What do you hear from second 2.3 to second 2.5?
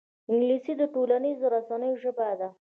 ده